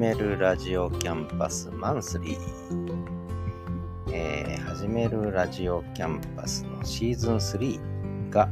[0.00, 2.38] めるラジオキャンパスマンスリー。
[4.10, 8.48] えー、始めるラジオキャンパスのシーズン3が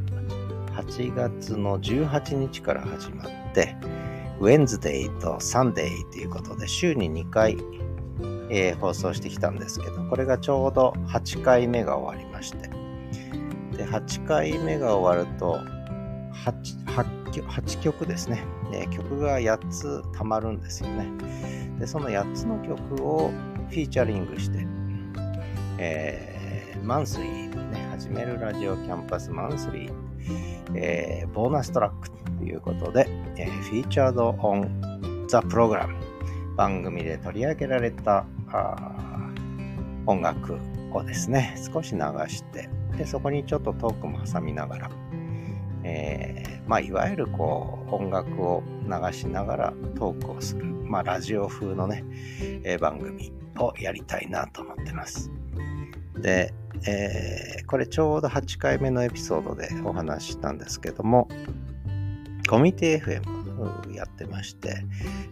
[0.77, 3.75] 8月の18日から始まって、
[4.41, 7.57] Wednesday と Sunday ということで週に2回、
[8.51, 12.69] えー、放送してきたんですけど、これがちょうど8回目が終わりまして、
[13.75, 15.59] で8回目が終わると
[16.45, 18.43] 8, 8, 曲ですね、
[18.73, 21.07] えー、曲が8つたまるんですよね。
[21.79, 23.31] で、その8つの曲を
[23.69, 24.67] フィーチャリングして、
[25.79, 29.93] えー、マンスリー、ね、始めるラジオキャンパスマンスリー、
[30.75, 35.95] えー、ボーナストラックということで、えー、フィーチャードオンザプログラム
[36.57, 38.27] 番組で取り上げられた
[40.07, 40.59] 音楽
[40.93, 44.91] をですね、少し流して、でそこにちょっとトークも挟みながら、
[45.85, 52.05] えー、まあ、いわゆるこう音楽を流しながらトークをする、まあ、ラジオ風のね、
[52.65, 55.31] えー、番組をやりたいなと思ってます。
[56.21, 56.53] で、
[56.87, 61.29] えー、これちょうど8回目のエピソードでお話ししたんですけども、
[62.49, 64.85] コミュニティ FM やってまして、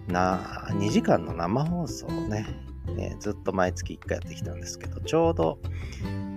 [0.09, 2.47] な2時間の生放送をね、
[2.97, 5.59] ねずっと毎月1回やってきたんですけど、ちょうど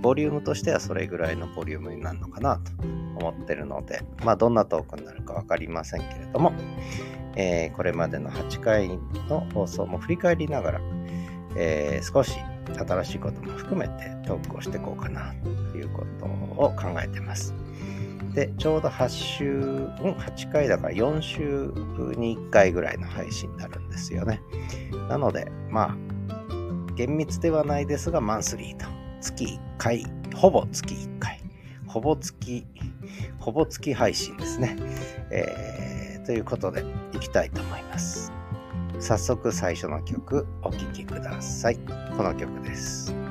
[0.02, 2.72] ボリュームとしてはそれぐらいのボリュームになるのかなと
[3.20, 6.54] 思ってるので、まあどんなトークになるか分かりませんけれども、
[7.36, 8.90] えー、これまでの8回
[9.28, 10.82] の放送も振り返りながら、
[11.56, 12.38] えー、少し
[12.78, 15.34] 新しいことも含めてトークをしていこうかな
[15.72, 17.54] ということを考えてます。
[18.34, 21.74] で、ちょうど8週、うん、8回だから4週
[22.16, 24.42] に1回ぐらいの配信になるんですよね。
[25.10, 28.86] なので、まあ、厳密ではないですが、マンスリーと
[29.22, 31.42] 月1回、ほぼ月1回、
[31.88, 32.66] ほぼ月、
[33.40, 34.76] ほぼ月配信ですね。
[35.32, 38.32] えー、ということで、いきたいと思います。
[39.00, 41.78] 早速最初の曲お聴きください。
[42.18, 43.29] この曲です。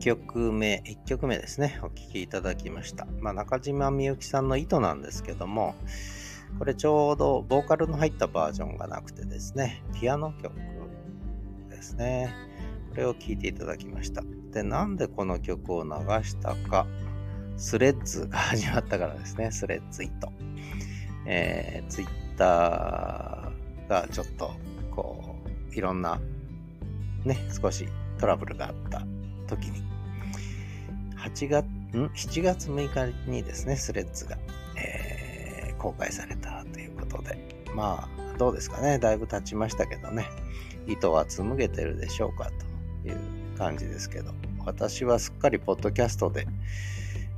[0.00, 3.06] 曲目、1曲目ですね、お聴きいただきました。
[3.20, 5.74] まあ、中島みゆきさんの糸なんですけども、
[6.58, 10.52] これちょうどボーカルの入ったバージョンがなくてですね、ピアノ曲
[11.68, 12.34] ですね。
[12.90, 14.22] これを聴いていただきました。
[14.52, 15.90] で、なんでこの曲を流
[16.24, 16.86] したか、
[17.56, 20.32] スレッズが始まったからですね、スレッズイット。
[21.26, 24.52] えー、ツイッターがちょっと、
[24.90, 25.36] こ
[25.70, 26.18] う、いろんな、
[27.24, 27.86] ね、少し
[28.18, 29.06] トラブルがあった
[29.46, 29.89] 時に、
[31.24, 34.36] 8月、ん ?7 月6日にですね、スレッズが、
[34.76, 37.38] えー、公開されたということで、
[37.74, 40.26] まあ、どうですかね、だいぶ経ちましたけどね、
[40.86, 42.70] 糸は紡げてるでしょうかと。
[43.04, 43.16] いう
[43.56, 44.32] 感じですけど、
[44.64, 46.46] 私はすっかりポッドキャストで、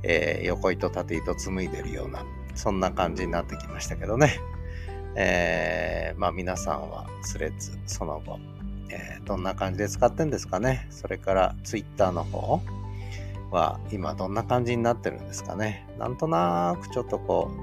[0.03, 4.39] えー、横糸縦糸紡いでるような、そんな感じになってきましたけどね。
[5.15, 8.39] えー、まあ皆さんはスレッズその後、
[8.89, 10.87] えー、どんな感じで使ってんですかね？
[10.89, 12.61] それからツイッターの方
[13.53, 15.87] は今どんな感じになってるんですかね。
[15.97, 17.59] なんとなくちょっとこう、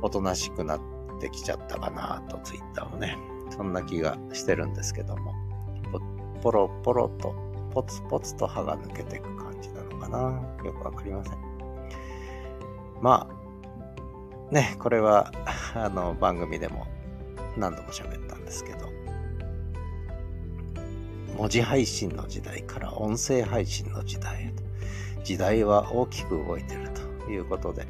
[0.00, 0.80] おとなしくなっ
[1.20, 3.18] てきちゃったかなと、ツイッターもね。
[3.50, 5.34] そんな気がしてるんですけども。
[6.40, 7.34] ポロポロと、
[7.72, 10.18] ポツポツと歯が抜けていく感じなのかな。
[10.64, 11.38] よくわかりません。
[13.02, 13.28] ま
[14.50, 15.32] あ、ね、これは、
[15.74, 16.86] あの、番組でも
[17.56, 18.88] 何度も喋ったんですけど、
[21.36, 24.67] 文字配信の時代から音声配信の時代へと、
[25.24, 26.88] 時代は大きく動いてる
[27.24, 27.86] ということで、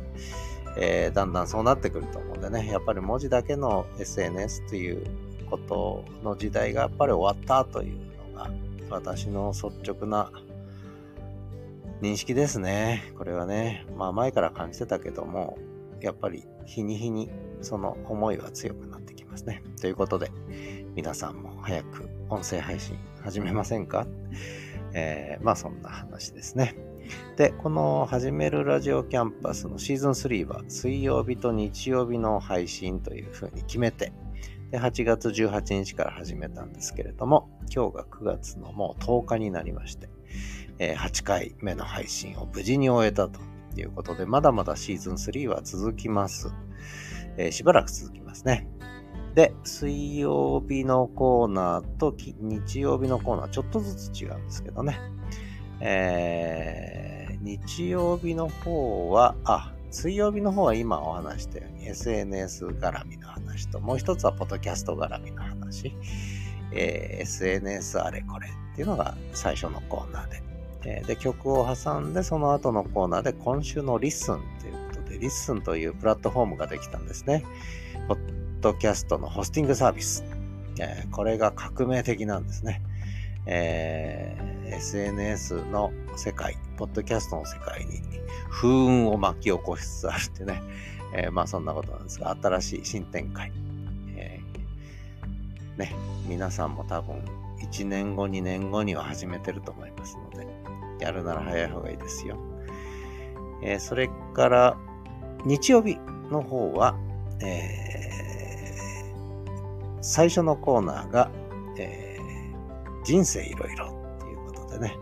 [0.76, 5.04] えー、だんだんそうなってくると思うんでね、やっぱり文字だけの SNS という
[5.48, 7.98] ことの時代がやっぱり終わったという
[8.32, 8.50] のが
[8.90, 10.30] 私の率直な
[12.00, 13.12] 認識ですね。
[13.16, 15.58] これはね、まあ前から感じてたけども、
[16.00, 17.28] やっぱり日に日に
[17.60, 19.62] その思いは強くなってきますね。
[19.80, 20.30] ということで、
[20.94, 24.06] 皆さんも早く音声配信始めませんか？
[24.92, 26.76] えー、まあそんな話ですね。
[27.36, 34.12] で、この始めるラジオキャンパスのシーズン3は水曜日と日曜日の配信というふうに決めて、
[34.70, 40.08] で、8月18日から始めたんですけれども、今日が9月のもう10日になりまして、
[40.78, 43.40] え、8回目の配信を無事に終えたと
[43.76, 46.52] いうことで、まだまだシーズン3は続きます。
[47.36, 48.68] え、しばらく続きますね。
[49.34, 54.98] で、水曜日のコーナーと日曜日のコーナーちょっとずつ違うんですけどね。
[55.80, 65.94] えー、日曜日の方は、あ、水曜日の方は今お話したように SNS 絡みの話と、もう一つはポッドキャスト絡みの話。
[66.72, 70.42] えー、SNS あれこれっていうのが最初のコーナーで。
[70.84, 77.44] えー、で、曲を挟んで、その後のコーナーで今週の LISTEN ということで、 LISTEN というプラットフォームができたんですね。
[78.06, 78.18] ポッ
[78.60, 80.24] ドキャストのホスティングサービス。
[80.80, 82.82] えー、これが革命的なんですね。
[83.46, 88.00] えー、SNS の世界、ポッドキャストの世界に
[88.50, 90.62] 風雲を巻き起こしつつあるってね、
[91.14, 93.52] えー、まあそんなことなんですが、新しい新展開。
[94.16, 95.94] えー、ね、
[96.26, 97.24] 皆さんも多分
[97.60, 100.46] 1年後、2年後には始めてると思いますので、
[101.00, 102.38] やるなら早い方がいいですよ。
[103.62, 104.76] えー、それから、
[105.44, 105.96] 日曜日
[106.30, 106.96] の方は、
[107.40, 111.30] えー、最初のコーナーが、
[111.76, 113.97] えー、人生いろいろ
[114.78, 114.96] ね、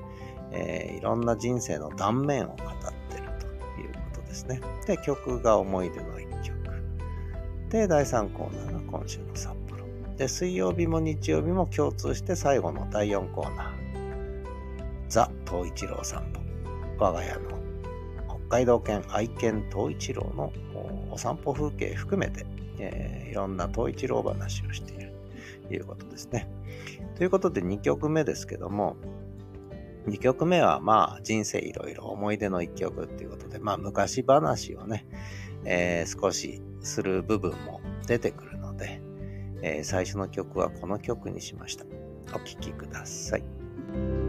[0.52, 2.56] えー、いろんな人生の断面を語っ
[3.10, 3.46] てると
[3.80, 4.60] いうことですね。
[4.86, 6.56] で、曲が思い出の一曲。
[7.68, 9.84] で、第3コーナーが今週の札幌。
[10.16, 13.86] で、水曜日も日曜日も共通して最後の第4コーナー。
[15.08, 16.40] ザ・東一郎散歩。
[16.98, 17.40] 我が家の
[18.48, 20.52] 北海道犬愛犬東一郎の
[21.10, 22.46] お散歩風景含めて、
[22.78, 25.12] えー、いろんな東一郎話をしている
[25.68, 26.48] ということですね。
[27.16, 28.96] ということで2曲目ですけども、
[30.06, 35.06] 2曲目はまあ人生いろいろ思い出の1曲っていうことで、まあ昔話をね、
[35.64, 39.00] えー、少しする部分も出てくるので、
[39.62, 41.84] えー、最初の曲はこの曲にしました。
[42.34, 44.25] お聴きください。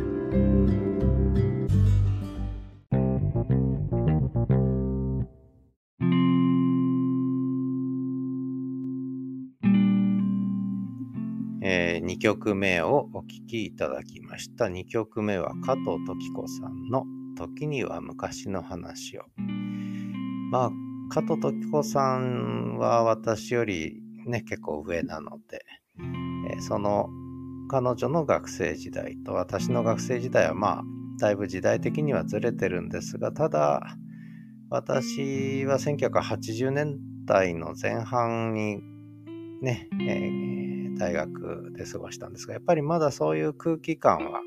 [12.17, 14.65] 2曲目をお聴きいただきました。
[14.65, 17.05] 2曲目は加藤時子さんの
[17.37, 19.21] 時には昔の話を。
[20.49, 20.71] まあ、
[21.09, 25.63] 加藤時子さんは私よりね、結構上なので、
[26.57, 27.07] え、その
[27.69, 30.83] 彼女の学生時代と私の学生時代はまあ、
[31.19, 33.95] だいぶ時代的にはずれてるんですが、ただ、
[34.71, 38.81] 私は1980年代の前半に
[39.61, 40.66] ね、えー
[40.97, 44.41] 大学で過ごしたんですが、やっぱりまだそういう空気感は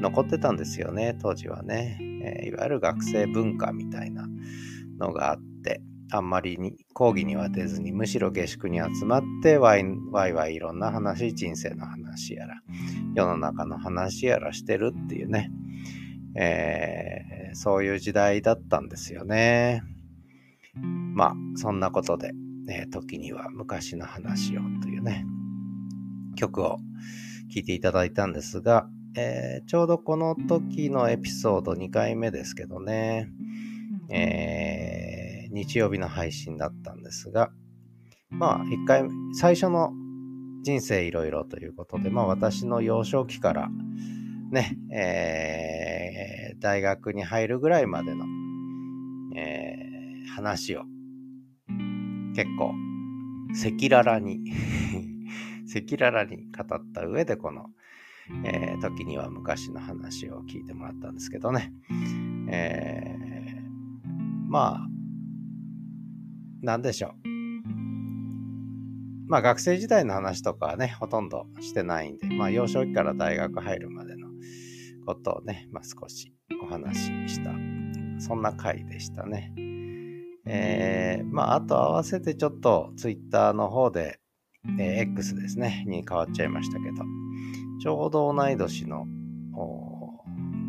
[0.00, 1.98] 残ってたんですよね、当時はね。
[2.22, 4.28] えー、いわゆる学生文化みたいな
[4.98, 5.82] のがあって、
[6.12, 12.60] あんまりに講義には出ずに、むしろ下宿に集まってワイワイワイいろんな話、人生の話やら、
[13.14, 15.50] 世の中の話やらしてるっていうね、
[16.36, 19.82] えー、そういう時代だったんですよね。
[20.74, 22.32] まあ、そんなことで、
[22.68, 25.24] えー、時には昔の話をというね、
[26.36, 26.78] 曲を
[27.52, 28.86] 聴いていただいたんですが、
[29.16, 33.28] えー、ちょうどこの時のエピソード2回目ですけどね、
[34.08, 37.50] えー、日曜日の配信だったんですが、
[38.30, 39.04] まあ、1回、
[39.34, 39.92] 最初の
[40.62, 43.68] 人生いろいろということで、まあ私の幼少期から
[44.50, 48.26] ね、えー、大学に入るぐらいまでの、
[49.36, 50.82] えー、話を
[52.34, 52.74] 結構
[53.52, 54.44] 赤裸々に
[55.74, 57.66] 赤裸々に語った上でこの、
[58.44, 61.72] えー、時には昔の話を聞いてもらったんですけどね。
[62.50, 64.10] えー、
[64.48, 64.86] まあ、
[66.62, 67.30] なんでしょう。
[69.28, 74.26] まあ学生時代の話とかはね、ほとんどしてないんで、まあ幼少期から大学入るまでの
[75.06, 76.98] ことをね、まあ少しお話
[77.28, 77.52] しした、
[78.18, 79.54] そんな回でしたね。
[80.46, 84.18] えー、まああと合わせてちょっとツイッターの方で
[84.78, 87.04] えー、X ですね、に変わっちゃいましたけど、
[87.80, 89.06] ちょうど同い年の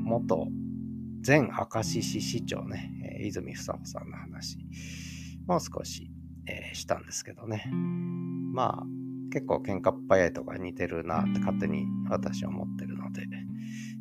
[0.05, 0.48] 元
[1.25, 4.57] 前明石市市長ね、えー、泉房穂さんの話。
[5.48, 6.12] もう少し、
[6.48, 7.69] えー、したんですけどね。
[8.53, 8.83] まあ、
[9.31, 13.27] 結構喧嘩っ早いとか似てるなって勝手に私は思ってるので、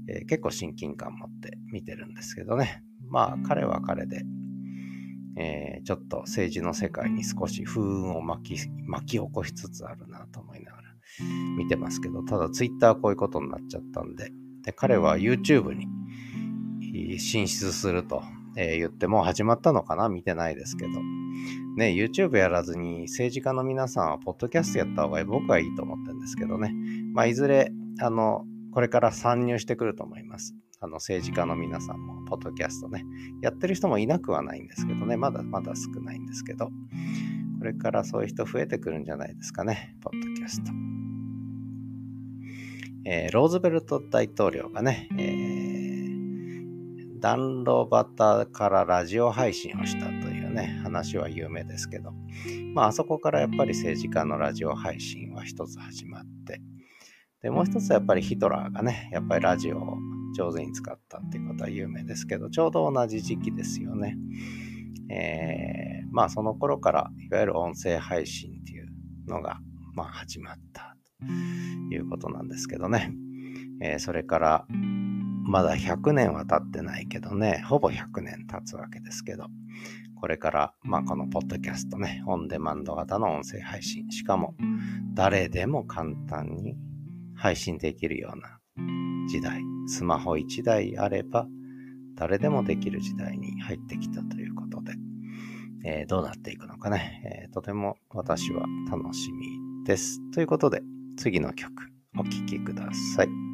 [0.09, 2.83] えー、結構親近感持って見てるんですけどね。
[3.09, 4.23] まあ、彼は彼で、
[5.41, 10.83] えー、ちょっと政治の世界に少し風雲を巻き巻き起こしつつあるなと思いながら
[11.57, 14.31] 見てますけど、ただツイッターはこういうことになっちゃったんで、
[14.65, 15.89] で彼は YouTube に
[17.19, 18.23] 進出すると、
[18.57, 20.91] えー、言ってもう始まったのかな見てないですけど。
[21.77, 26.75] ね、YouTube やらずに政治家の皆さんはポッドキャストやった方が僕はいいと思ってるんですけどね。
[27.15, 30.55] まあ、いずれ、あの、これから参入してくると思います。
[30.83, 33.05] あの政治家の皆さんも、ポッドキャストね、
[33.43, 36.71] やってる人もいなくはないんですけどね、まだまだ少ないんですけど、
[37.59, 40.73] これからそういう人増えてくるんじゃないですかね、ポッドキャスト。
[43.05, 52.15] えー、ローズベルト大統領がね、えー、暖炉端からラジオ配信をしたというね、話は有名ですけど、
[52.73, 56.63] まあ、あそこからやっぱり政治家のラジオ配信は一つ始まって、
[57.43, 59.99] で、もう一つはやっぱりヒトラーがね、やっぱりラジオを
[60.35, 64.17] 上手に使ったってことは有名ですけど、ちょうど同じ時期ですよね。
[65.11, 68.89] えー、まあその頃からいわゆる音声配信っていう
[69.27, 69.59] のが、
[69.95, 73.13] まあ、始まったということなんですけどね。
[73.83, 74.67] えー、それから
[75.51, 79.47] まだ100年は経ってないけどね、ほぼ100年経つわけですけど、
[80.21, 84.55] これから、まあ、このポッドキャストね、オンデマンド型の音声配信、しかも
[85.15, 86.77] 誰でも簡単に
[87.35, 88.61] 配信できるような
[89.31, 91.47] 時代、スマホ1台あれば
[92.17, 94.93] 誰でもできる時代に入ってきたということで、
[95.85, 100.21] えー、どうなっていくのかね、えー、とても私は楽しみです。
[100.33, 100.83] ということで、
[101.17, 101.73] 次の曲
[102.19, 103.50] お聴きください。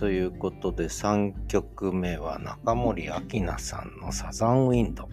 [0.00, 5.08] ということで3曲目は中森明菜さんのサザンウィンド聴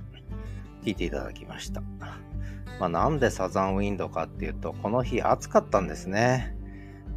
[0.85, 1.81] いていただきました。
[2.79, 6.55] まあ、なんでサザンウィンドかっていうとこの日暑かったんですね。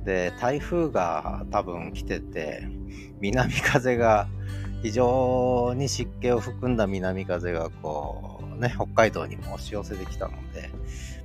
[0.05, 2.67] で台風が多分来てて
[3.21, 4.27] 南風が
[4.83, 10.71] 非常に湿気を含んだ南風がこうね北海道にも押し寄せてきたので、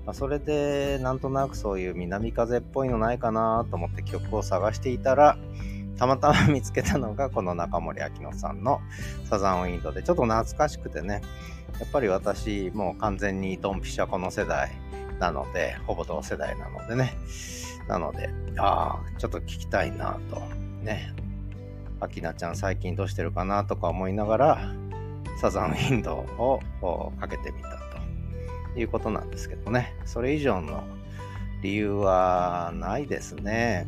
[0.05, 5.39] ま、それでなんとなくそういう南風っぽいのないかなと思って曲を探していたら
[5.97, 8.81] たまたま見つけたのがこの中森明乃さんの
[9.29, 10.03] サザンウィンドで。
[10.03, 11.21] ちょっと懐かしくてね。
[11.79, 14.71] やっぱり私もう完全にドンピシャこの世代
[15.19, 17.13] なのでほぼ同世代なのでね。
[17.87, 20.39] なのでああちょっと聞きたいなと
[20.83, 21.13] ね。
[22.01, 24.73] 明菜ちゃん最近どうしてるかなとか思いながら
[25.39, 26.61] サザンウィンドを
[27.19, 27.69] かけてみた
[28.73, 29.95] ということなんですけどね。
[30.05, 30.83] それ以上の
[31.61, 33.87] 理由はないですね。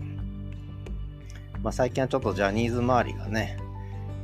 [1.64, 3.58] まあ、最近はちょっとジャニーズ周りがね、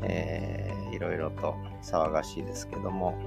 [0.02, 3.18] えー、いろいろと騒がしいですけども、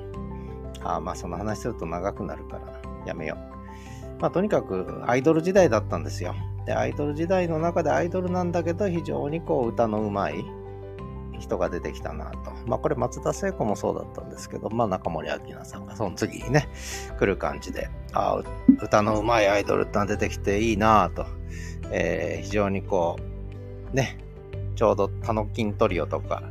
[0.83, 4.21] あまあその話すると長くなるからやめよう。
[4.21, 6.35] まあとにかくアイドル時代だったんですよ。
[6.65, 10.45] で、アイドル時代の中でアイドルなんだけど非常にこう歌のうまい
[11.39, 12.53] 人が出てきたなと。
[12.67, 16.69] まあこれ松田聖子もそうだったんですけど、まあ中森明菜さんがその次にね、
[17.19, 18.43] 来る感じで、ああ、
[18.83, 21.27] 歌のうまいアイドルってのは出てきていいなと、
[21.91, 23.36] えー、非常にこう、
[23.93, 24.19] ね、
[24.75, 26.43] ちょうどタノキントリオとか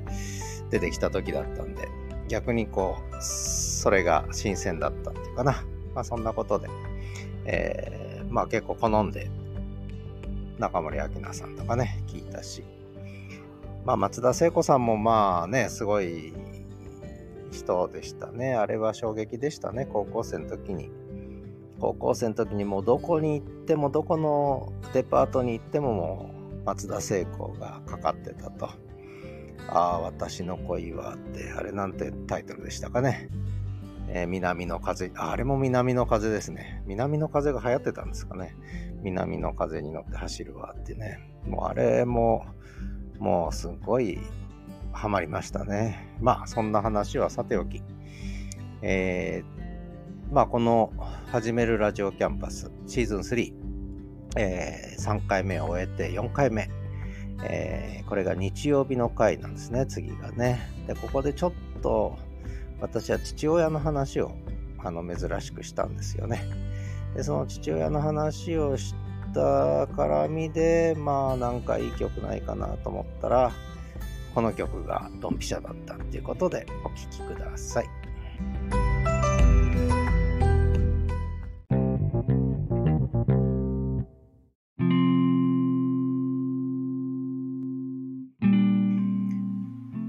[0.70, 1.88] 出てきた時だったんで、
[2.27, 5.63] 逆にこう、それが新鮮だったっていうかな。
[5.94, 6.68] まあそんなことで、
[7.46, 9.30] えー、まあ結構好んで
[10.60, 12.63] 中森明菜さんとかね、聞いたし、
[13.86, 16.34] まあ松田聖子さんもまあね、すごい
[17.51, 18.56] 人でしたね。
[18.56, 20.92] あれは衝撃でしたね、高校生の時に。
[21.80, 26.35] 高校生の時にもうどこに行ってもどこのデパートに行ってももう
[26.65, 28.69] 松田聖子がかかってたと。
[29.69, 33.29] ああ、私の恋はって、あれなんてタイトルでしたかね。
[34.07, 36.84] えー、南の風あ、あれも南の風ですね。
[36.86, 38.55] 南の風が流行ってたんですかね。
[39.03, 41.19] 南の風に乗って走るわってね。
[41.48, 42.45] もうあれも、
[43.19, 44.19] もうすごい
[44.91, 46.15] ハマりましたね。
[46.22, 47.81] まあ、そんな話はさておき。
[48.81, 50.91] えー、まあ、この
[51.31, 53.64] 始めるラジオキャンパスシーズン3、
[54.36, 56.70] えー、3回目を終えて4回目、
[57.44, 60.70] えー、これが日曜日の回なんですね、次がね。
[60.88, 62.18] で、ここでちょっと
[62.80, 64.32] 私は父親の話を
[64.80, 66.44] あの珍しくしたんですよね。
[67.15, 68.94] で、その父親の話をし
[69.34, 73.51] た絡みで、まあなんかいい曲ないかなと思ったら、
[74.34, 78.04] この曲がドンピシャだったっていうことでお聴きください。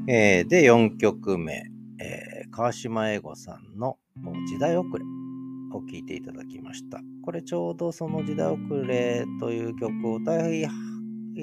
[0.08, 1.64] えー、で、4曲目、
[1.98, 3.98] えー、川島英吾さんの
[4.46, 5.04] 時代遅れ
[5.72, 7.00] を聴いていただきました。
[7.25, 10.64] これちょうどその時代遅れという曲を歌い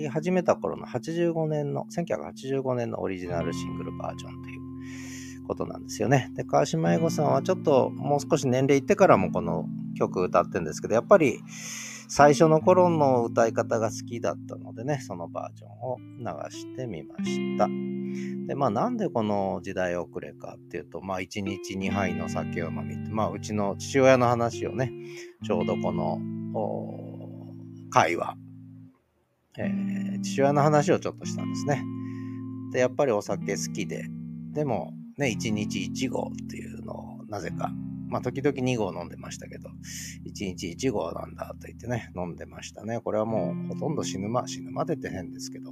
[0.09, 6.31] 始めた頃の85年の、1985年のオリジナルシングルバージョンということなんですよね。
[6.33, 9.65] で、川島英吾さんはちょっともう少し年齢いってからもこの
[9.97, 11.39] 曲歌ってるんですけど、やっぱり
[12.15, 17.67] 最初の頃の歌い方が好きだったのでね、そのバージョンを流してみました。
[18.45, 24.91] で、まあなんでこの時代遅れかっていうと、まあ1日2杯の酒を飲みって、まあうちの父親の話をね、
[25.43, 26.19] ちょうどこの
[27.89, 28.35] 会話、
[29.57, 31.83] えー、父親の話をちょっとしたんですね。
[32.73, 34.05] で、やっぱりお酒好きで、
[34.51, 37.71] でもね、1日1合っていうのをなぜか、
[38.13, 39.69] まあ時々2合飲んでましたけど、
[40.27, 42.99] 1日1合なんだと言ってね、飲んでましたね。
[42.99, 45.71] これはもうほとんど死ぬま、死ぬまでって変ですけど、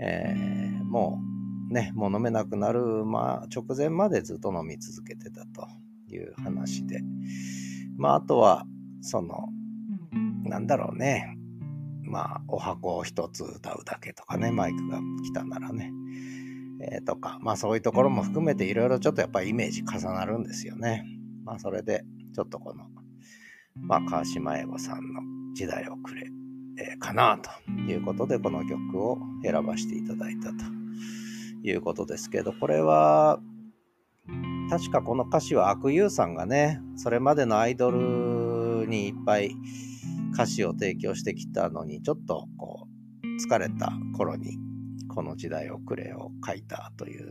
[0.00, 1.20] えー、も
[1.68, 5.66] うね、もう飲めなくなる、まあ、直前までずっと飲み続けてたと
[6.06, 7.00] いう話で。
[7.96, 8.64] まあ、あとは、
[9.00, 9.48] その、
[10.44, 11.36] なんだろうね。
[12.04, 15.92] まあ、お箱を一つ歌うだけとかね、マイクが来たならね。
[16.80, 21.04] えー、とか、まあそういうところも含めていろいろちょっとやっぱりイメージ重なるんですよね。
[21.48, 22.84] まあそれで、ちょっとこの、
[23.74, 25.22] まあ川島英語さんの
[25.54, 26.26] 時代遅れ、
[26.78, 30.56] えー、かなということで、この曲を選ばせていただいたと
[31.62, 33.40] いうことですけど、これは、
[34.68, 39.52] 確かこの歌詞は悪友さんがね、それまでのアイドルにいっぱい
[40.34, 42.86] 歌詞を提供してきたのに、ちょっとこ
[43.22, 44.58] う、疲れた頃に、
[45.08, 47.27] この時代遅れを書いたという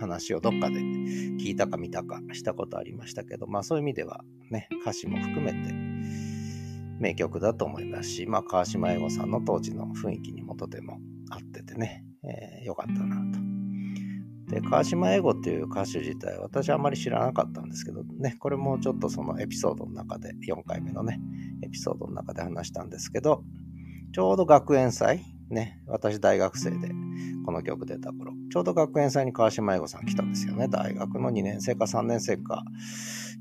[0.00, 5.74] 話をどっかで聞いたか見たかしたことありましたけど、まあそういう意味ではね、歌詞も含めて
[6.98, 10.98] 名曲だと思いますし、まあ川島英語さんの当時の雰囲気にもとても
[11.30, 13.50] 合っててね、えー、よかったなと。
[14.50, 21.20] で、川島英語っていう歌手自体、私はあまり知らなかったんですけどね、これもちょっとそのエピソードの中で、4回目のね、
[21.62, 23.44] エピソードの中で話したんですけど、
[24.12, 26.92] ちょうど学園祭、ね、私大学生で
[27.44, 30.68] この曲出た頃、ちょうど学園祭に川島英語さん来たんですよね。
[30.68, 32.64] 大学の2年生か3年生か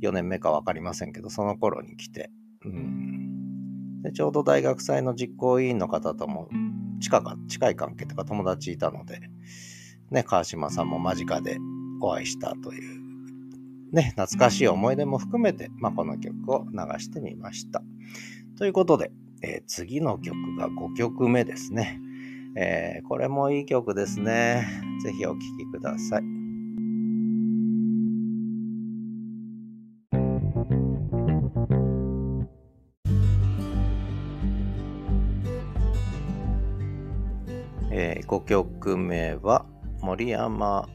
[0.01, 2.31] 4年目か分かりませんけど、その頃に来て、
[2.65, 6.49] うん、でちょうど大学祭の実行委員の方とも
[6.99, 9.19] 近か近い関係とか友達いたので、
[10.09, 11.57] ね、川島さんも間近で
[12.01, 12.99] お会いしたという、
[13.91, 17.83] ね、懐かしい思い出も含めて、まあ、この曲を流してみました。
[18.57, 21.99] ということで、えー、次の曲が5曲目ですね。
[22.55, 24.65] えー、これもいい曲ですね。
[25.03, 26.23] ぜひお聴きください。
[37.91, 39.65] えー、5曲目は
[40.01, 40.87] 森山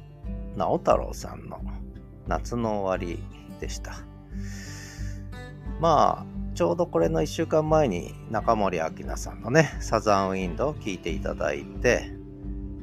[0.57, 1.61] 直太朗さんの
[2.29, 3.23] 「夏の終わり」
[3.61, 3.95] でした。
[5.81, 12.13] まあちょうどこれの1週間前に中森明菜さんのね、サザンウィンドを聴いていただいて、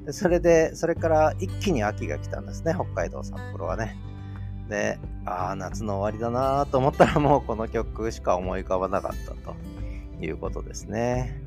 [0.06, 3.98] でそれで、それから一気に秋が来たんですね、北海道札幌はね。
[4.68, 9.56] で、ああ、夏の終わりだなと思ったらもうこの曲しか思い浮かばなかったと
[10.22, 11.42] いうことですね。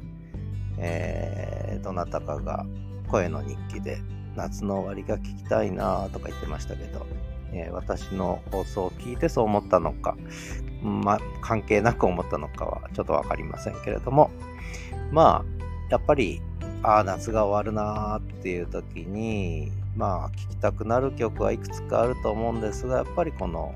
[0.78, 2.64] えー、どなたかが
[3.08, 3.98] 声の日記で
[4.34, 7.06] 夏の終わりが聞きたいなとか言ってましたけど、
[7.52, 10.16] えー、私の放送を聞いてそう思ったのか、
[10.84, 14.30] ま、関係なく思ったのかはちょっと分かりませんけれども、
[15.10, 16.40] まあ、やっぱり、
[16.82, 23.74] ああ、夏が終わるなーっていう時に、まあ、聴きたくなる曲はいくつかあると思うんですが、やっぱりこの、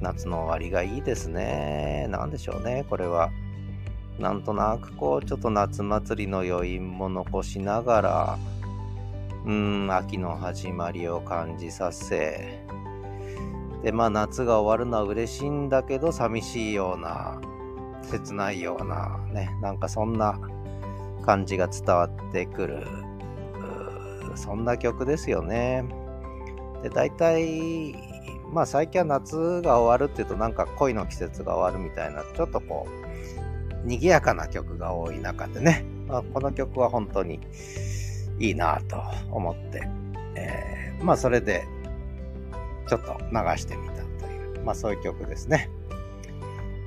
[0.00, 2.06] 夏の終わりがいいですね。
[2.08, 3.30] なんでしょうね、これは。
[4.18, 8.38] なんとなくこう、ちょっと夏祭りの余韻も残しながら、
[9.46, 12.60] うん、秋の始まりを感じさせ、
[13.82, 17.40] で、まあ夏が終わるのは嬉しいんだけど、寂しいような、
[18.02, 20.38] 切ないような、ね、なんかそんな
[21.24, 22.86] 感じが伝わってくる、
[24.34, 25.84] そんな曲ですよね。
[26.82, 27.94] で、大体、
[28.52, 32.86] まあ最近は夏が終わるっていうとなんか恋の季節が終わるみたいな、ちょっとこ
[33.84, 37.40] う、賑やかな曲が多い中でね、まあ、この曲は本当に
[38.38, 39.88] いいなと思って、
[40.34, 41.64] えー、まあそれで
[42.90, 45.70] ちょっと流してみたという、まあそういう曲ですね。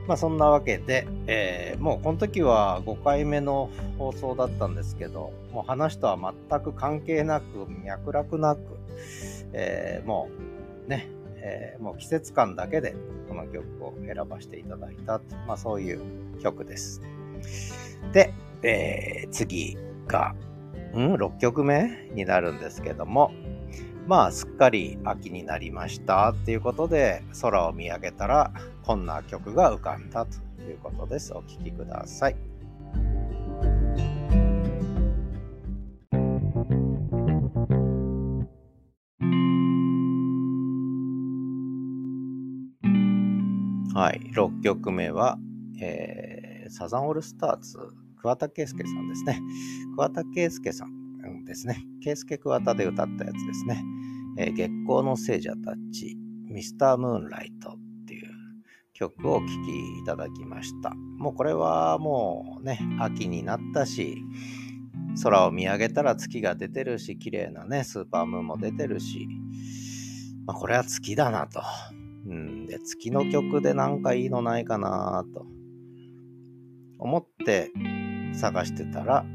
[0.06, 6.18] まあそんなわけで、えー、もうこの時は5回目の放送だったんですけど、もう話とは
[6.50, 8.60] 全く関係なく、脈絡なく、
[9.54, 10.28] えー、も
[10.86, 12.94] うね、えー、もう季節感だけで
[13.30, 16.02] この曲を選ばせていただいた、まあそういう
[16.42, 17.02] 曲です。
[18.12, 20.36] で、えー、次が、
[20.94, 23.32] うん、6曲目になるんですけども、
[24.06, 28.52] まあ、すっかり秋になりましたっていうことで、空を見上げたら、
[28.84, 31.32] こんな曲が浮かんだということです。
[31.34, 32.36] お聴きください。
[43.96, 45.38] はい、6曲目は、
[45.82, 47.78] えー、サザンオールスターズ、
[48.18, 49.40] 桑田佳祐さんですね。
[49.96, 51.03] 桑田佳祐さん
[51.46, 51.84] ですね。
[52.02, 53.84] ケイスケ桑田で歌ったやつですね。
[54.38, 56.18] えー、月光の聖者たち、
[56.50, 57.74] ミスタームーンライトっ
[58.08, 58.30] ていう
[58.94, 59.52] 曲を聴き
[60.02, 60.92] いただきました。
[61.18, 64.24] もうこれはもうね、秋になったし、
[65.22, 69.28] 空を見上げたら月が出てるし、綺麗なね、スーパームーンも出てるし、
[70.46, 71.62] まあ、これは月だなと。
[72.26, 75.46] うん、で、月の曲でなんかいいのないかなと
[76.98, 77.72] 思って
[78.34, 79.26] 探してたら、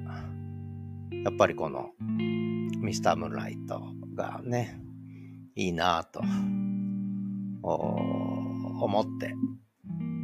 [1.11, 1.90] やっぱりこの
[2.81, 3.83] ミスタームーンライト
[4.14, 4.81] がね、
[5.55, 6.21] いいなぁと
[7.62, 9.35] 思って、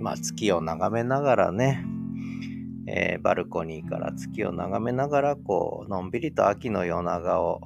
[0.00, 1.84] まあ月を眺めながらね、
[2.86, 7.60] えー、バルコニーから月を眺めながら、こう、のんびりと秋の夜長を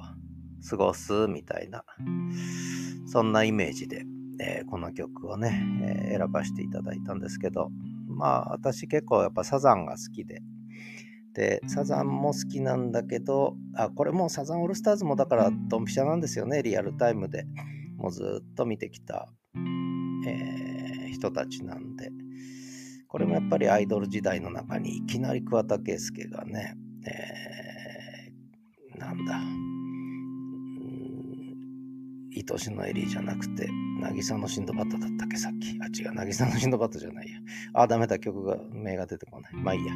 [0.67, 1.83] 過ごすみたいな、
[3.05, 4.05] そんなイメージで、
[4.39, 7.69] えー、この曲をね、えー、選ばせていただいたんですけど、
[8.07, 10.41] まあ私結構やっぱサザンが好きで、
[11.33, 17.45] で、サザンも好きなんだけど、あ、これもサザンオールスターズもだからドンピシャなんですよね、リアルタイムで。
[17.97, 19.27] もうずっと見てきた、
[20.25, 22.09] えー、人たちなんで。
[23.07, 29.41] これもやっぱりアイドル時代の中にいきなり桑田佳祐がね、えー、なんだ、
[32.35, 33.69] 愛しのエリーじゃなくて、
[34.01, 35.77] 渚のシンドバッドだったっけ、さっき。
[35.81, 37.37] あ、違う、渚のシンドバッドじゃないや。
[37.73, 39.53] あ、ダメだ、曲が、名が出てこない。
[39.53, 39.93] まあいいや。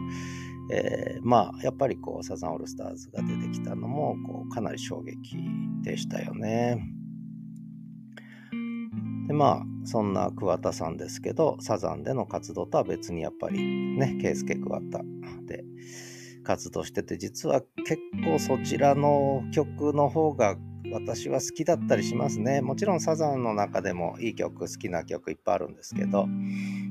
[0.72, 5.38] えー、まあ、やっぱりこう、サザンオールスターズが出てきたのも、こう、かなり衝撃
[5.84, 6.78] でしたよね。
[9.28, 13.58] でまあそんな桑田さんですけどサザンでの活動とは別にやっぱり
[13.98, 15.02] ね圭介桑田
[15.46, 15.64] で
[16.44, 20.58] 活動してて実は結構そちらの曲の方が
[20.92, 26.28] 私は好きだったりしますねもちろんサザンの中でもいい曲好きな曲いっぱいあるんですけど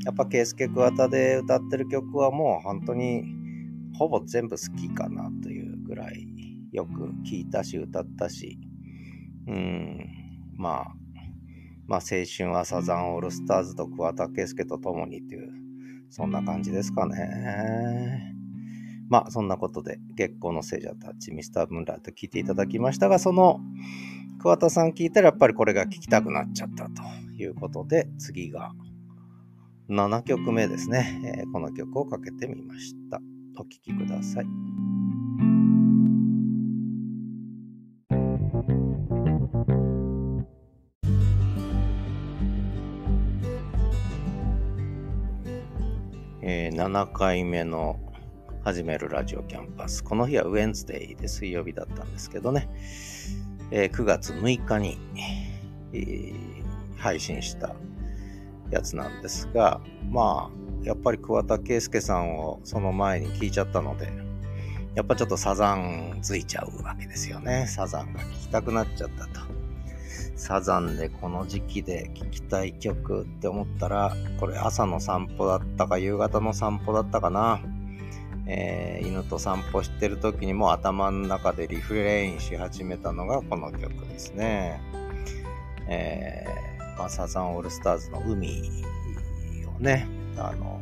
[0.05, 3.25] やっぱ圭介桑田で歌ってる曲はもう本当に
[3.99, 6.27] ほぼ全部好きかなというぐらい
[6.73, 8.59] よく聴いたし歌ったし
[9.47, 10.07] うん
[10.57, 11.03] まあ
[11.93, 15.53] まあ、青春はサザンオールスターズと桑田佳祐と共にっていう、
[16.11, 18.35] そんな感じですかね。
[19.13, 23.61] まあ、そんなことで、月光の聖者たち、ミスター・ムーンライト聞いていただきましたが、その
[24.41, 27.03] 桑田さん聞いたらやっぱりこれが聞きたくなっちゃったと
[27.37, 28.73] いうことで、次が
[29.91, 31.21] 7曲目ですね。
[31.27, 33.21] えー、この曲をかけてみました。
[33.59, 34.47] お聴きください
[46.41, 46.71] え。
[46.73, 48.12] 7回目の
[48.65, 50.05] 始めるラジオキャンパス。
[50.05, 52.69] この日はウェンズデイで水曜日だったんですけどね、
[53.73, 54.99] えー、9月6日に、
[55.93, 57.75] えー、配信した
[58.71, 64.13] やつなんですが、まあ、やっぱり桑田佳祐さんをその前に聞いちゃったので、
[64.95, 67.67] やっぱちょっとサザンついちゃうわけですよね。
[67.67, 69.41] サザンが聴きたくなっちゃったと。
[70.37, 77.61] サザンでこの時期で聴きたい曲って思ったら、これ朝の散歩だったか夕方の散歩だったかな。
[78.47, 84.81] えー、犬と散歩してる時にも頭の中でリフレインし始めたのがこの曲ですね。
[85.87, 88.63] えー、まあ、サザンオールスターズの海
[89.77, 90.81] をね、あの、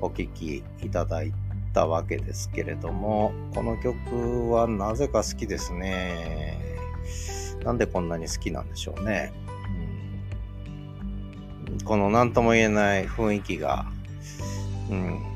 [0.00, 1.32] お聴きいただい
[1.72, 6.58] たわけですけれども、この曲はなぜか好きですね。
[7.64, 9.32] なんでこんなに好きなんでしょうね。
[11.70, 13.86] うん、この何とも言えない雰囲気が、
[14.90, 15.29] うん、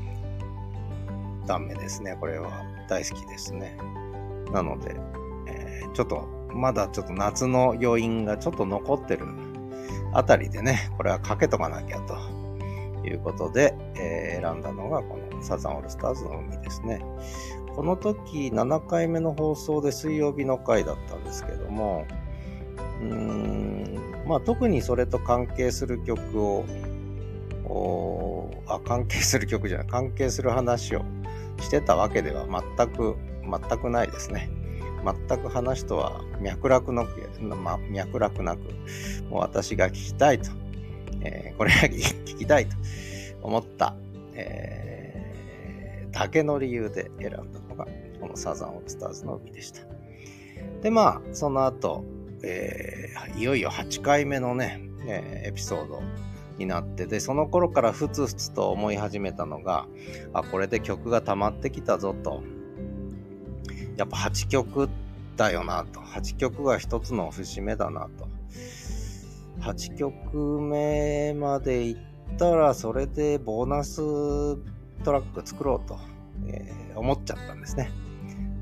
[1.45, 2.17] ダメですね。
[2.19, 2.49] これは
[2.89, 3.77] 大好きですね。
[4.51, 4.95] なので、
[5.47, 9.25] えー、ちょっと、まだちょっと夏の余韻がちょっと残ってる
[10.13, 12.15] あたりでね、これはかけとかなきゃと
[13.05, 17.01] いうことで、えー、選んだのがこのサザンオールスターズの海ですね。
[17.75, 22.05] この時7回目の放送で水曜日の回だったんですけども、
[23.01, 26.63] うーん、まあ特にそれと関係する曲を、
[28.67, 31.03] あ、関係する曲じゃない、関係する話を
[31.59, 34.49] してたわけでは全く、全くないですね。
[35.05, 38.61] 全く話とは脈絡なく、まあ、脈絡なく、
[39.29, 40.49] もう私が聞きたいと、
[41.21, 42.75] えー、これが聞きたいと
[43.43, 43.95] 思った、
[44.33, 47.85] えー、だけの理由で選んだのが、
[48.19, 49.81] このサザンオールスターズの海でした。
[50.81, 52.03] で、まあ、その後、
[52.43, 56.01] えー、いよいよ8回目のね、え、エピソード
[56.57, 59.87] になってでその頃からふつふつと思い始めたのが
[60.33, 62.43] あこれで曲が溜まってきたぞと。
[63.97, 64.89] やっぱ8曲
[65.37, 65.99] だよなと。
[65.99, 68.27] 8曲が一つの節目だなと。
[69.61, 71.97] 8曲目までいっ
[72.37, 73.97] たらそれでボーナス
[75.03, 75.97] トラック作ろうと、
[76.47, 77.91] えー、思っちゃったんですね。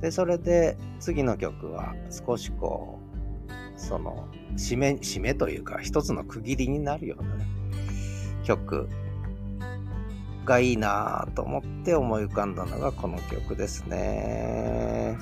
[0.02, 3.00] でそれで次の曲は少しこ
[3.48, 7.48] うその締め締めというか一つの区切りになるようなね
[8.44, 8.90] 曲
[10.46, 15.18] がいいなと思って思い浮かんだのがこの曲ですね。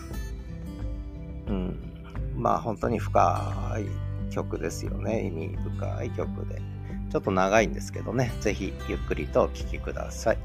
[1.47, 1.93] うん。
[2.35, 3.77] まあ本当に深
[4.29, 5.27] い曲ですよね。
[5.27, 6.61] 意味深い曲で。
[7.11, 8.31] ちょっと長いんですけどね。
[8.39, 10.37] ぜひゆっくりとお聴きください。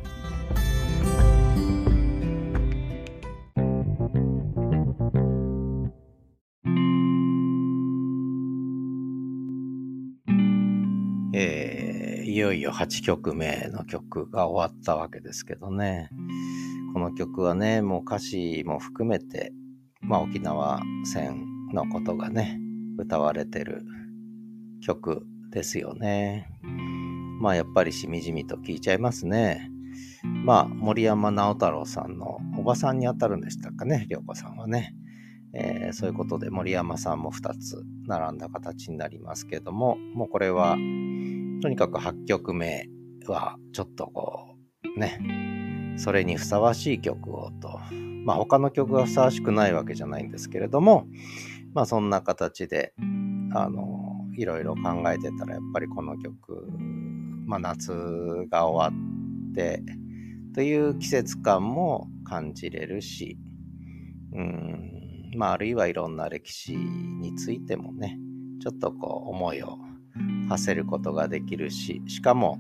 [12.67, 16.11] よ8曲目の曲が終わったわけですけどね。
[16.93, 19.53] この曲はね、もう歌詞も含めて、
[20.01, 22.59] まあ沖縄戦のことがね、
[22.99, 23.85] 歌われてる
[24.81, 26.49] 曲ですよね。
[27.41, 29.71] まあやっぱりしみじみと聴いちゃいますね。
[30.45, 34.95] まあ森山直太朗さんのおばさんにあたるんでしたかね、涼子さんはね。
[35.55, 40.77] えー、そういうことで森山さんも2つ並んだ形になりますけども、もうこれは
[41.63, 42.89] とにかく8曲目
[43.27, 44.57] はちょっとこ
[44.97, 45.21] うね、
[45.99, 47.81] それにふさわしい曲をと、
[48.25, 51.07] まあ他の曲がふさわしくないわけじゃないんですけれども、
[51.75, 52.95] まあそんな形で、
[53.55, 56.69] あの、いろいろ考えてたらやっぱりこの曲、
[57.47, 57.93] まあ夏
[58.51, 59.01] が終わ
[59.51, 59.83] って
[60.55, 63.39] という季節感も感じれるし、
[64.33, 68.19] うん、まああるいはいろんな歴史についてもね、
[68.63, 69.79] ちょっとこう思いを
[70.49, 72.59] 馳せることができるし、しかも、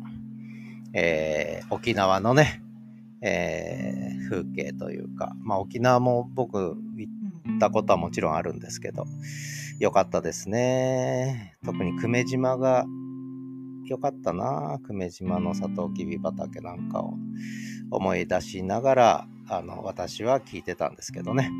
[0.92, 2.62] えー、沖縄のね、
[3.22, 7.08] えー、風景というか、まあ沖縄も僕行
[7.56, 9.06] ったことはもちろんあるんですけど、
[9.78, 11.56] 良かったですね。
[11.64, 12.86] 特に久米島が
[13.84, 14.78] 良かったな。
[14.86, 17.14] 久米島のサトウキビ畑なんかを
[17.90, 21.50] 思い出しながら、あの、私は聞いてたんですけどね。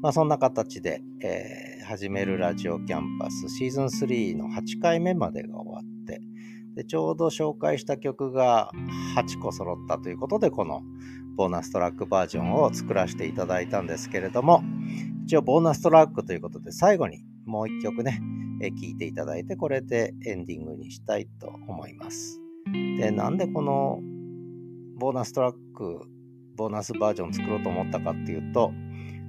[0.00, 6.20] まあそんな形で、えー、始めるラジオキャンパスシーズン3の8回目までが終わって、
[6.74, 8.70] でちょうど紹介した曲が
[9.16, 10.82] 8個揃ったということで、この
[11.34, 14.62] ボーナストラックバージョンを作らせていただいたんですけれども、
[15.24, 18.20] 一応ボーナストラックということで最後にもう一曲ね、
[18.60, 22.38] 聴いていただいて、これでエンディングにしたいと思います。
[22.98, 24.00] で、なんでこの
[24.98, 26.02] ボーナストラック、
[26.54, 28.72] ボーナスバージョン作ろうと思ったかっていうと、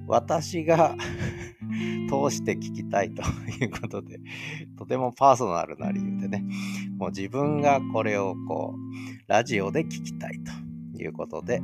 [0.06, 0.94] 私が
[2.08, 3.22] 通して聞きたいと
[3.62, 4.20] いうことで、
[4.76, 6.44] とてもパーソナルな理由でね、
[6.98, 10.40] もう自分がこれをこう、ラジオで聞きたい
[10.94, 11.62] ということで、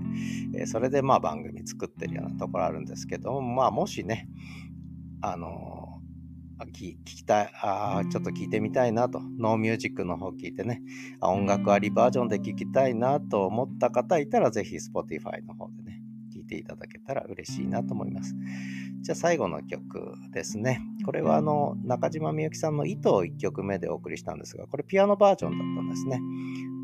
[0.54, 4.28] えそれでまあ番組作ってるようなところあるんですけども、まあもしね、
[5.20, 5.86] あの
[6.64, 10.82] 聞きたい、あちょっと聞いてみたいなと、ノーミュージックの方聞いてね、
[11.20, 16.00] 音楽ありバージョンで聞きたいなと思った方いたら、ぜひ Spotify の方でね、
[16.34, 18.34] 聞いていただけたら嬉しいなと思います。
[19.02, 20.80] じゃあ最後の曲ですね。
[21.04, 26.20] これはあの中島みゆきさんの糸を1曲目でお送りしたんですが、これピアノバージョンだったんですね。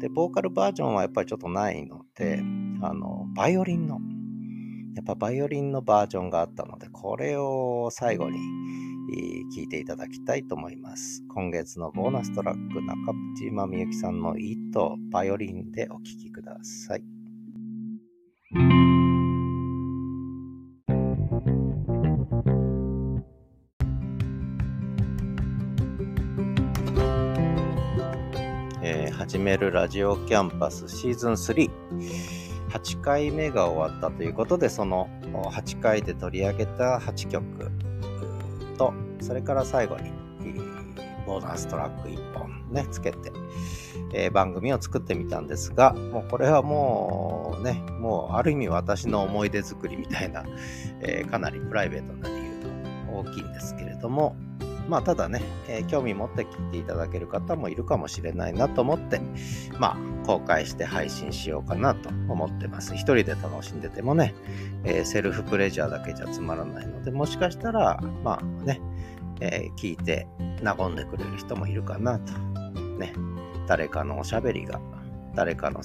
[0.00, 2.40] で、ボーカルバージョンはやっぱりちょっとないので、
[2.82, 3.98] あの、バイオリンの、
[4.94, 8.38] やっぱバイオリンのバージョンがあったので、これを最後に
[9.54, 11.24] 聞いていただきたいと思います。
[11.34, 17.04] 今月のボーナストラック、中島みゆきさんの糸、バイオリンでお聴きください。
[29.42, 31.70] めるラジオキャンパスシーズン3。
[32.70, 37.70] 8回目が終わったということで、その8回で取り上げた8曲
[38.78, 40.10] と、それから最後に
[41.26, 43.30] ボーナストラック1本ね、つけて、
[44.14, 50.44] えー、番組を作ってみたんですが、もうこれはもうね、もうある意味私の思い出作りみたいな、
[51.00, 52.52] えー、かなりプライベートな理由
[53.06, 54.36] も大きいんですけれども、
[54.88, 59.20] まあ、ただね、えー、興味持って聞いていただける方もいるかもしれないなと思って、
[59.78, 62.94] まあ、公開して配信しようかなと思ってます。
[62.94, 64.34] 一人で楽しんでてもね、
[64.84, 68.80] えー、セルフプレジャーだけじゃつまらないので、もしかしたら、まあね、
[69.40, 70.26] えー、聞いて
[70.62, 72.32] 和んでくれる人もいるかなと。
[72.98, 73.12] ね、
[73.66, 74.80] 誰かのおしゃべりが
[75.34, 75.80] 誰かの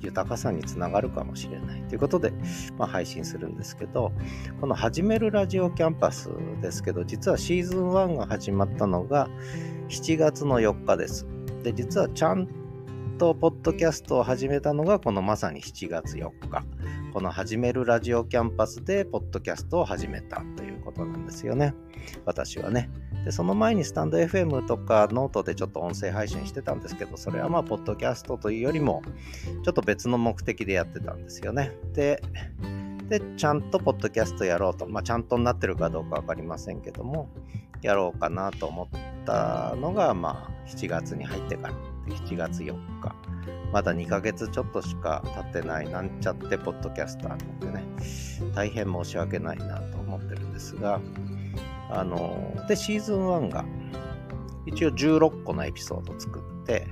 [0.00, 2.32] 豊かさにつながるかもしれないということで、
[2.78, 4.12] まあ、配信するんですけど、
[4.60, 9.28] この始めるラジオキャンパスですけど、実はシーズン1が始まったのが
[9.88, 11.26] 7月の4日です。
[11.62, 12.48] で、実はちゃん
[13.18, 16.64] とポッドキャストを始めたのがこのまさに7月4日。
[17.12, 21.74] この始めるラジオキャンパスでポッドキャストを始めたということなんですよね。
[22.24, 22.90] 私はね。
[23.26, 29.02] で、その前にスタンド FM とかノートでちょっと音声配信してたんですけど、それはまあ、ポッドキャストというよりも、
[29.64, 31.72] ちょっと別の目的でやってたんですよね。
[31.92, 32.22] で、
[33.08, 37.28] で、ちゃんとポッドキャストやろうと、まあ、ちゃんとなってるかどうか分かりませんけども、
[37.82, 38.88] やろうかなと思っ
[39.24, 41.74] たのが、まあ、7月に入ってから、
[42.06, 43.12] 7月4日。
[43.72, 47.84] まだ2ヶ月ちょっとしか経ってない、なんちゃってポッドキャスターなのでね、
[48.54, 51.00] 大変申し訳ないなと思ってるんですが、
[51.90, 53.64] あの、で、シーズン1が、
[54.66, 56.86] 一応16個のエピソード作って、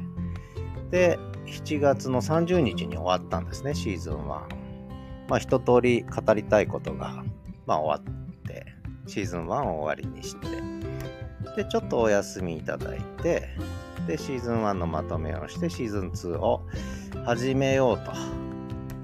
[0.90, 4.26] で、7月の30日に終わったんですね、シーズン1。
[4.26, 7.24] まあ、一通り語りたいことが、
[7.66, 8.66] まあ、終わって、
[9.06, 10.48] シーズン1を終わりにして、
[11.56, 13.48] で、ちょっとお休みいただいて、
[14.06, 16.62] で、シーズン1のまとめをして、シーズン2を
[17.24, 18.12] 始めようと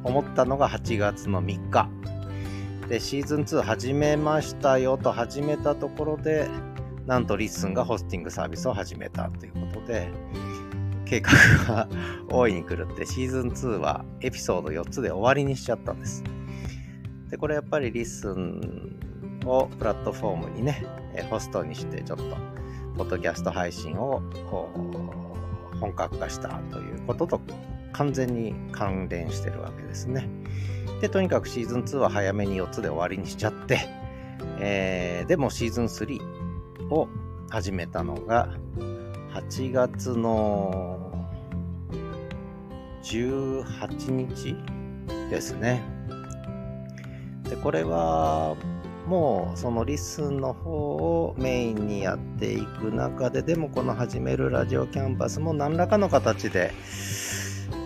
[0.05, 1.88] 思ったのが8月の3日。
[2.90, 6.48] で、シーズン2始めましたよと始めたところで、
[7.07, 10.11] なんとリッスンがホスティングサービスを始めたということで、
[11.05, 11.31] 計画
[11.72, 11.88] が
[12.29, 16.24] 大いに狂って、シーズン2はエピソード4つで終わりにしちゃったんです。
[17.29, 18.98] で、これやっぱりリッスン
[19.44, 20.85] をプラットフォームにね、
[21.31, 22.24] ホストにしてちょっと、
[22.96, 24.20] ポッドキャスト配信を
[25.81, 27.40] 本格化したということと
[27.92, 30.29] 完全に関連してるわけですね。
[31.00, 33.81] で、とにかくシーズン2は早めに4つで終わりにしちゃって、
[34.59, 36.20] えー、でもシーズン3
[36.90, 37.09] を
[37.48, 38.48] 始めたのが
[39.33, 41.29] 8月の
[43.03, 44.57] 18日
[45.31, 45.83] ですね。
[47.44, 48.57] で、これは
[49.07, 56.72] もうそのリスンの方をメインにやっていく中ででもこの始めるラジオキャンパスも何らかの形で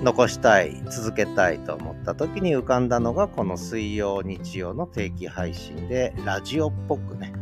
[0.05, 7.33] 残したい続けたいと思った時に浮かんだのがこの水曜日曜の定期配信でラジオっぽくね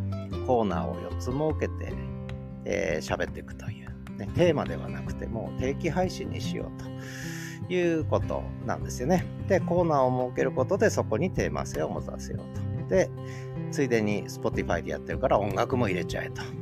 [0.47, 1.95] コーナーを4つ設けて喋、
[2.67, 9.25] えー、っていくという、ね、テーマではなくてもう定期配信にしようということなんですよね。
[9.49, 12.63] でコーナーを設けることでそこにテーマ性を持たせようと。
[12.89, 13.11] で、
[13.71, 16.62] ついでに Spotify でやってるから音楽も入れちゃえと。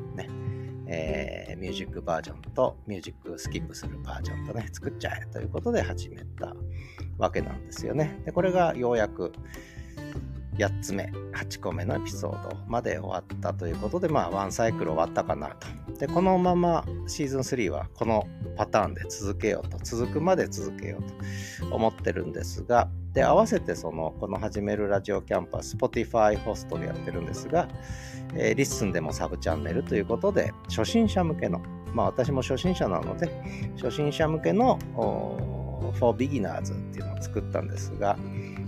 [0.92, 6.52] えー、ミュージックバージョンとミュージックスキップするバージョンとね、作っちゃえということで始めた
[7.16, 8.20] わけなんですよね。
[8.24, 9.32] で、これがようやく
[10.56, 15.66] 8つ目、8個目のエピソードまで終わったということで、まあ、ワンサイクル終わったかなと。
[15.98, 27.68] で、このままシーズン3はこのパターンで続けようと、続くまで続けようと思ってるんですが、で、合わせてその、この始めるラジオキャンパス、Spotify ホストでやってるんですが、
[28.34, 31.60] えー、リッスンでもサブチャンネルということで、初心者向けの、
[31.92, 33.30] まあ私も初心者なので、
[33.76, 34.78] 初心者向けの
[35.98, 38.16] For Beginners っていうのを作ったんですが、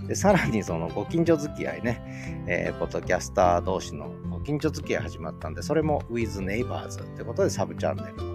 [0.06, 8.32] でさらにそのご近所付き合いね、えー、ポッドキャスター同士のご近所付き合い始まったんで、それも With Neighbors ってことでサブチャンネルの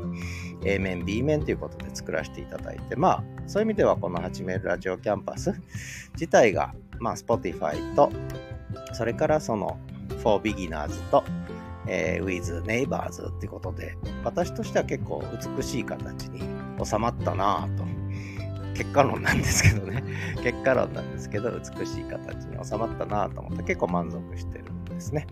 [0.64, 5.54] A 面、B 面ということで作らせていただいて、まあ、そういう意味ではこの始めるラジオキャンパス
[6.14, 8.10] 自体が、まあ、Spotify と、
[8.94, 9.78] それからその
[10.24, 11.24] For Beginners と、
[11.88, 15.24] えー、With Neighbors っていうことで、私としては結構
[15.58, 16.42] 美しい形に
[16.84, 17.97] 収まったなぁと。
[18.78, 20.04] 結果論なんですけどね。
[20.44, 25.26] 結果論なんですけど、美しい形に収まったなと思って結構満足してるんですね。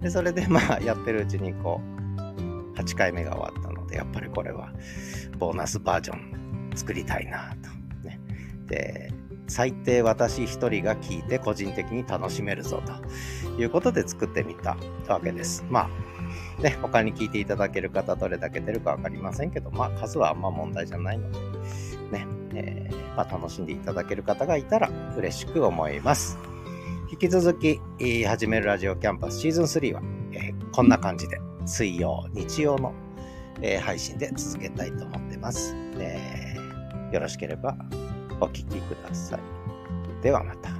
[0.00, 1.80] で、それでまあやってるうちにこ
[2.16, 4.72] う、8回目が終わったので、やっぱりこれは
[5.38, 8.08] ボーナスバージョン作りたいなと。
[8.08, 8.20] ね、
[8.66, 9.12] で、
[9.46, 14.76] 最低私一人が聞いて個人的に楽しめるぞということで作ってみた
[15.08, 15.64] わけです。
[15.68, 15.88] ま
[16.58, 21.38] あ、ね、他に聞いていただける方どれだけ出るかわかりませんけど、まあ数はあんま問題じゃないので、
[22.60, 26.38] えー、まあ、楽しんでいただける方がいたら嬉しく思います。
[27.10, 32.94] 引き続き、えー、始めるラジオキャンパスシーズン3は、えー、こんな感じで水曜、日曜の
[33.62, 36.56] え、配信で続けたいと思ってます、え。
[37.12, 37.76] よろしければ
[38.40, 39.40] お聴きください。
[40.22, 40.70] ではまた。